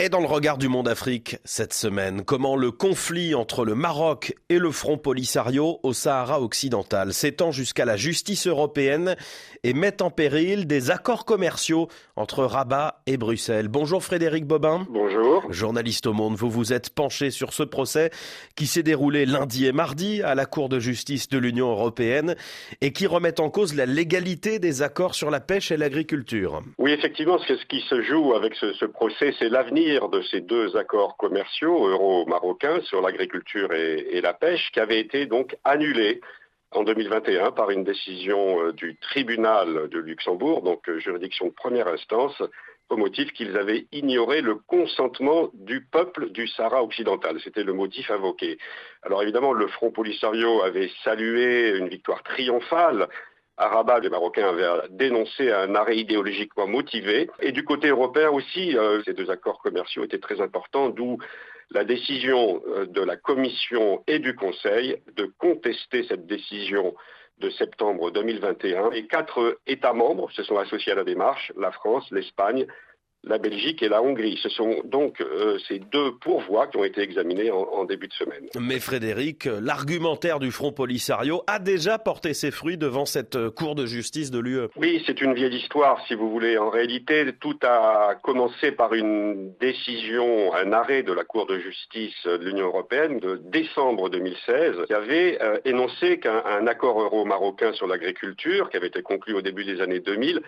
Et 0.00 0.08
dans 0.08 0.18
le 0.18 0.26
regard 0.26 0.58
du 0.58 0.66
monde 0.66 0.88
Afrique 0.88 1.36
cette 1.44 1.72
semaine, 1.72 2.24
comment 2.24 2.56
le 2.56 2.72
conflit 2.72 3.32
entre 3.36 3.64
le 3.64 3.76
Maroc 3.76 4.34
et 4.48 4.58
le 4.58 4.72
Front 4.72 4.98
Polisario 4.98 5.78
au 5.84 5.92
Sahara 5.92 6.40
occidental 6.40 7.12
s'étend 7.12 7.52
jusqu'à 7.52 7.84
la 7.84 7.96
justice 7.96 8.48
européenne 8.48 9.14
et 9.62 9.72
met 9.72 10.02
en 10.02 10.10
péril 10.10 10.66
des 10.66 10.90
accords 10.90 11.24
commerciaux 11.24 11.86
entre 12.16 12.42
Rabat 12.42 13.02
et 13.06 13.16
Bruxelles. 13.16 13.68
Bonjour 13.68 14.02
Frédéric 14.02 14.46
Bobin. 14.46 14.84
Bonjour. 14.90 15.44
Journaliste 15.52 16.08
au 16.08 16.12
Monde, 16.12 16.34
vous 16.34 16.50
vous 16.50 16.72
êtes 16.72 16.90
penché 16.90 17.30
sur 17.30 17.52
ce 17.52 17.62
procès 17.62 18.10
qui 18.56 18.66
s'est 18.66 18.82
déroulé 18.82 19.26
lundi 19.26 19.64
et 19.66 19.72
mardi 19.72 20.22
à 20.22 20.34
la 20.34 20.46
Cour 20.46 20.68
de 20.68 20.80
justice 20.80 21.28
de 21.28 21.38
l'Union 21.38 21.70
européenne 21.70 22.34
et 22.80 22.92
qui 22.92 23.06
remet 23.06 23.40
en 23.40 23.48
cause 23.48 23.76
la 23.76 23.86
légalité 23.86 24.58
des 24.58 24.82
accords 24.82 25.14
sur 25.14 25.30
la 25.30 25.38
pêche 25.38 25.70
et 25.70 25.76
l'agriculture. 25.76 26.62
Oui, 26.78 26.90
effectivement, 26.90 27.38
ce 27.46 27.52
qui 27.66 27.80
se 27.88 28.02
joue 28.02 28.34
avec 28.34 28.56
ce, 28.56 28.72
ce 28.72 28.86
procès, 28.86 29.32
c'est 29.38 29.48
l'avenir 29.48 29.83
de 29.84 30.22
ces 30.22 30.40
deux 30.40 30.76
accords 30.76 31.16
commerciaux 31.16 31.88
euro-marocains 31.88 32.80
sur 32.82 33.02
l'agriculture 33.02 33.72
et, 33.72 34.20
la 34.22 34.32
pêche 34.32 34.70
qui 34.72 34.80
avaient 34.80 34.98
été 34.98 35.26
donc 35.26 35.56
annulés 35.64 36.20
en 36.70 36.82
2021 36.82 37.52
par 37.52 37.70
une 37.70 37.84
décision 37.84 38.60
euh, 38.60 38.72
du 38.72 38.96
tribunal 38.96 39.88
de 39.90 39.98
Luxembourg, 39.98 40.62
donc 40.62 40.88
euh, 40.88 40.98
juridiction 40.98 41.50
première 41.50 41.86
instance, 41.88 42.42
au 42.88 42.96
motif 42.96 43.32
qu'ils 43.32 43.56
avaient 43.58 43.86
ignoré 43.92 44.40
le 44.40 44.54
consentement 44.54 45.50
du 45.52 45.82
peuple 45.82 46.30
du 46.30 46.48
Sahara 46.48 46.82
occidental. 46.82 47.38
C'était 47.44 47.62
le 47.62 47.74
motif 47.74 48.10
invoqué. 48.10 48.58
Alors 49.02 49.22
évidemment, 49.22 49.52
le 49.52 49.68
Front 49.68 49.90
Polisario 49.90 50.62
avait 50.62 50.90
salué 51.04 51.76
une 51.76 51.88
victoire 51.88 52.22
triomphale 52.22 53.08
à 53.56 53.68
Rabat, 53.68 54.00
les 54.00 54.10
Marocains 54.10 54.48
avaient 54.48 54.88
dénoncé 54.90 55.52
un 55.52 55.74
arrêt 55.74 55.96
idéologiquement 55.96 56.66
motivé. 56.66 57.30
Et 57.40 57.52
du 57.52 57.64
côté 57.64 57.88
européen 57.88 58.30
aussi, 58.30 58.76
euh, 58.76 59.02
ces 59.04 59.14
deux 59.14 59.30
accords 59.30 59.60
commerciaux 59.60 60.04
étaient 60.04 60.18
très 60.18 60.40
importants, 60.40 60.88
d'où 60.88 61.18
la 61.70 61.84
décision 61.84 62.62
euh, 62.66 62.86
de 62.86 63.00
la 63.00 63.16
Commission 63.16 64.02
et 64.06 64.18
du 64.18 64.34
Conseil 64.34 64.96
de 65.16 65.30
contester 65.38 66.04
cette 66.08 66.26
décision 66.26 66.94
de 67.38 67.50
septembre 67.50 68.10
2021. 68.10 68.90
Et 68.92 69.06
quatre 69.06 69.58
États 69.66 69.92
membres 69.92 70.30
se 70.32 70.42
sont 70.42 70.56
associés 70.56 70.92
à 70.92 70.96
la 70.96 71.04
démarche, 71.04 71.52
la 71.56 71.70
France, 71.70 72.10
l'Espagne, 72.10 72.66
la 73.26 73.38
Belgique 73.38 73.82
et 73.82 73.88
la 73.88 74.02
Hongrie. 74.02 74.38
Ce 74.42 74.48
sont 74.48 74.82
donc 74.84 75.20
euh, 75.20 75.58
ces 75.68 75.78
deux 75.78 76.12
pourvois 76.20 76.66
qui 76.66 76.76
ont 76.76 76.84
été 76.84 77.00
examinés 77.00 77.50
en, 77.50 77.84
début 77.84 78.08
de 78.08 78.14
semaine. 78.14 78.46
Mais 78.58 78.80
Frédéric, 78.80 79.44
l'argumentaire 79.44 80.38
du 80.38 80.50
Front 80.50 80.72
Polisario 80.72 81.42
a 81.46 81.58
déjà 81.58 81.98
porté 81.98 82.32
ses 82.32 82.50
fruits 82.50 82.78
devant 82.78 83.04
cette 83.04 83.36
euh, 83.36 83.50
Cour 83.50 83.74
de 83.74 83.86
justice 83.86 84.30
de 84.30 84.38
l'UE. 84.38 84.68
Oui, 84.76 85.02
c'est 85.06 85.20
une 85.20 85.34
vieille 85.34 85.56
histoire, 85.56 86.04
si 86.06 86.14
vous 86.14 86.30
voulez. 86.30 86.56
En 86.56 86.70
réalité, 86.70 87.26
tout 87.38 87.58
a 87.62 88.14
commencé 88.22 88.72
par 88.72 88.94
une 88.94 89.52
décision, 89.60 90.54
un 90.54 90.72
arrêt 90.72 91.02
de 91.02 91.12
la 91.12 91.24
Cour 91.24 91.46
de 91.46 91.58
justice 91.58 92.24
de 92.24 92.44
l'Union 92.44 92.66
européenne 92.66 93.20
de 93.20 93.40
décembre 93.44 94.08
2016 94.08 94.86
qui 94.86 94.94
avait 94.94 95.38
euh, 95.42 95.58
énoncé 95.64 96.18
qu'un 96.18 96.66
accord 96.66 97.00
euro-marocain 97.00 97.72
sur 97.72 97.86
l'agriculture, 97.86 98.70
qui 98.70 98.76
avait 98.76 98.88
été 98.88 99.02
conclu 99.02 99.34
au 99.34 99.42
début 99.42 99.64
des 99.64 99.80
années 99.80 100.00
2000, 100.00 100.40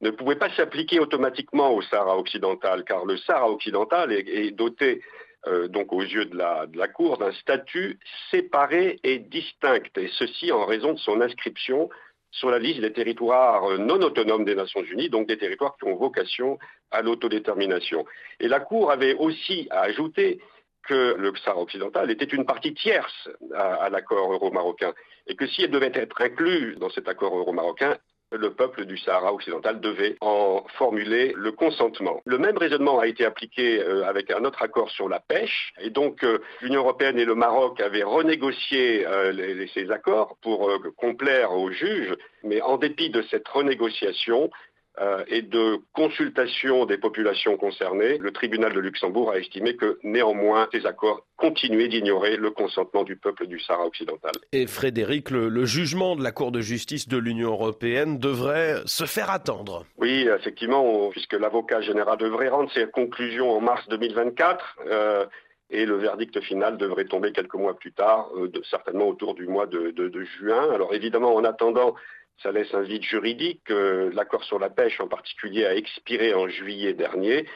ne 0.00 0.10
pouvait 0.10 0.36
pas 0.36 0.50
s'appliquer 0.50 0.98
automatiquement 0.98 1.74
au 1.74 1.82
Sahara 1.82 2.16
occidental, 2.16 2.84
car 2.84 3.04
le 3.04 3.16
Sahara 3.18 3.50
occidental 3.50 4.12
est, 4.12 4.50
doté, 4.52 5.02
euh, 5.46 5.68
donc 5.68 5.92
aux 5.92 6.02
yeux 6.02 6.24
de 6.26 6.36
la, 6.36 6.88
Cour, 6.88 7.18
d'un 7.18 7.32
statut 7.32 7.98
séparé 8.30 8.98
et 9.04 9.18
distinct, 9.18 9.82
et 9.96 10.08
ceci 10.18 10.52
en 10.52 10.64
raison 10.64 10.94
de 10.94 10.98
son 10.98 11.20
inscription 11.20 11.90
sur 12.32 12.50
la 12.50 12.58
liste 12.58 12.80
des 12.80 12.92
territoires 12.92 13.78
non 13.78 14.00
autonomes 14.00 14.44
des 14.44 14.54
Nations 14.54 14.82
Unies, 14.84 15.10
donc 15.10 15.26
des 15.26 15.36
territoires 15.36 15.76
qui 15.76 15.84
ont 15.88 15.96
vocation 15.96 16.58
à 16.90 17.02
l'autodétermination. 17.02 18.04
Et 18.38 18.48
la 18.48 18.60
Cour 18.60 18.92
avait 18.92 19.14
aussi 19.14 19.66
ajouté 19.70 20.40
que 20.84 21.14
le 21.18 21.32
Sahara 21.44 21.60
occidental 21.60 22.10
était 22.10 22.24
une 22.24 22.46
partie 22.46 22.72
tierce 22.72 23.28
à, 23.54 23.74
à 23.74 23.90
l'accord 23.90 24.32
euro-marocain 24.32 24.94
et 25.26 25.36
que 25.36 25.46
si 25.46 25.62
elle 25.62 25.70
devait 25.70 25.92
être 25.94 26.20
inclue 26.22 26.76
dans 26.76 26.88
cet 26.90 27.06
accord 27.08 27.36
euro-marocain, 27.36 27.98
le 28.32 28.50
peuple 28.50 28.84
du 28.84 28.96
Sahara 28.96 29.32
occidental 29.32 29.80
devait 29.80 30.16
en 30.20 30.64
formuler 30.78 31.32
le 31.36 31.52
consentement. 31.52 32.20
Le 32.24 32.38
même 32.38 32.56
raisonnement 32.56 32.98
a 33.00 33.06
été 33.06 33.24
appliqué 33.24 33.80
euh, 33.80 34.04
avec 34.06 34.30
un 34.30 34.44
autre 34.44 34.62
accord 34.62 34.90
sur 34.90 35.08
la 35.08 35.20
pêche, 35.20 35.72
et 35.80 35.90
donc 35.90 36.22
euh, 36.22 36.38
l'Union 36.60 36.80
européenne 36.80 37.18
et 37.18 37.24
le 37.24 37.34
Maroc 37.34 37.80
avaient 37.80 38.02
renégocié 38.02 39.06
euh, 39.06 39.66
ces 39.74 39.90
accords 39.90 40.36
pour 40.42 40.70
complaire 40.96 41.52
aux 41.52 41.70
juges, 41.70 42.14
mais 42.44 42.60
en 42.62 42.76
dépit 42.78 43.10
de 43.10 43.22
cette 43.22 43.46
renégociation, 43.48 44.50
euh, 45.00 45.24
et 45.28 45.40
de 45.40 45.78
consultation 45.94 46.84
des 46.84 46.98
populations 46.98 47.56
concernées, 47.56 48.18
le 48.18 48.32
tribunal 48.32 48.74
de 48.74 48.80
Luxembourg 48.80 49.30
a 49.30 49.38
estimé 49.38 49.74
que 49.74 49.98
néanmoins 50.02 50.68
ces 50.72 50.84
accords 50.84 51.26
continuaient 51.38 51.88
d'ignorer 51.88 52.36
le 52.36 52.50
consentement 52.50 53.02
du 53.02 53.16
peuple 53.16 53.46
du 53.46 53.58
Sahara 53.58 53.86
occidental. 53.86 54.32
Et 54.52 54.66
Frédéric, 54.66 55.30
le, 55.30 55.64
jugement 55.64 56.16
de 56.16 56.22
la 56.22 56.32
Cour 56.32 56.52
de 56.52 56.60
justice 56.60 57.08
de 57.08 57.16
l'Union 57.16 57.52
européenne 57.52 58.18
devrait 58.18 58.82
se 58.84 59.04
faire 59.06 59.30
attendre. 59.30 59.86
Oui, 59.96 60.28
effectivement, 60.28 61.08
puisque 61.10 61.32
l'avocat 61.32 61.80
général 61.80 62.18
devrait 62.18 62.48
rendre 62.48 62.70
ses 62.72 62.86
conclusions 62.86 63.50
en 63.52 63.60
mars 63.62 63.88
2024. 63.88 64.76
Euh, 64.86 65.24
et 65.72 65.86
le 65.86 65.96
verdict 65.96 66.40
final 66.40 66.76
devrait 66.76 67.04
tomber 67.04 67.32
quelques 67.32 67.54
mois 67.54 67.78
plus 67.78 67.92
tard, 67.92 68.28
euh, 68.36 68.50
certainement 68.68 69.06
autour 69.06 69.34
du 69.34 69.46
mois 69.46 69.66
de, 69.66 69.92
de 69.92 70.24
juin. 70.38 70.68
Alors 70.74 70.92
évidemment, 70.92 71.34
en 71.34 71.44
attendant, 71.44 71.94
ça 72.42 72.52
laisse 72.52 72.72
un 72.74 72.82
vide 72.82 73.02
juridique. 73.02 73.68
L'accord 73.68 74.44
sur 74.44 74.58
la 74.58 74.70
pêche 74.70 75.00
en 75.00 75.08
particulier 75.08 75.66
a 75.66 75.74
expiré 75.74 76.34
en 76.34 76.48
juillet 76.48 76.94
dernier, 76.94 77.46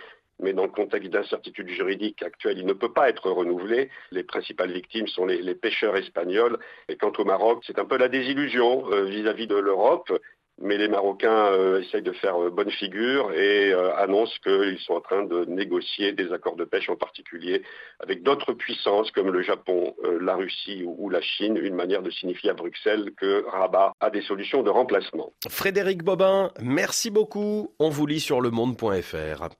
mais 0.41 0.53
dans 0.53 0.65
le 0.65 0.71
contexte 0.71 1.11
d'incertitude 1.11 1.69
juridique 1.69 2.23
actuelle, 2.23 2.59
il 2.59 2.67
ne 2.67 2.73
peut 2.73 2.93
pas 2.93 3.09
être 3.09 3.31
renouvelé. 3.31 3.91
Les 4.11 4.25
principales 4.25 4.73
victimes 4.73 5.07
sont 5.07 5.27
les, 5.27 5.55
pêcheurs 5.55 5.97
espagnols. 5.97 6.59
Et 6.89 6.97
quant 6.97 7.13
au 7.17 7.25
Maroc, 7.25 7.63
c'est 7.67 7.79
un 7.79 7.85
peu 7.85 7.97
la 7.97 8.09
désillusion 8.09 8.85
vis 9.05 9.27
à 9.27 9.33
-vis 9.33 9.47
de 9.47 9.57
l'Europe 9.57 10.13
mais 10.61 10.79
les 10.79 10.89
Marocains 10.89 11.49
euh, 11.53 11.81
essayent 11.81 12.03
de 12.03 12.13
faire 12.13 12.41
euh, 12.41 12.51
bonne 12.51 12.71
figure 12.71 13.33
et 13.33 13.73
euh, 13.73 13.95
annoncent 13.97 14.37
qu'ils 14.43 14.79
sont 14.79 14.95
en 14.95 15.01
train 15.01 15.25
de 15.25 15.45
négocier 15.47 16.13
des 16.13 16.33
accords 16.33 16.57
de 16.57 16.65
pêche 16.65 16.89
en 16.89 16.97
particulier 16.97 17.63
avec 18.01 18.23
d'autres 18.23 18.53
puissances 18.53 19.11
comme 19.11 19.31
le 19.31 19.43
Japon, 19.43 19.95
la 20.21 20.35
Russie 20.35 20.85
ou, 20.85 21.09
la 21.11 21.21
Chine, 21.21 21.57
une 21.57 21.75
manière 21.75 22.03
de 22.03 22.11
signifier 22.11 22.51
à 22.51 22.55
Bruxelles 22.55 23.13
que 23.17 23.45
Rabat 23.49 23.93
a 24.01 24.11
des 24.11 24.23
solutions 24.23 24.63
de 24.63 24.71
remplacement. 24.71 25.33
Frédéric 25.49 26.03
Bobin, 26.03 26.51
merci 26.61 27.11
beaucoup. 27.11 27.73
On 27.79 27.89
vous 27.89 28.07
lit 28.07 28.21
sur 28.21 28.41
lemonde.fr. 28.41 29.55